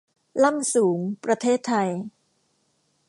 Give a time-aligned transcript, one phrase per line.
[0.43, 1.89] ล่ำสูง ประเทศไทย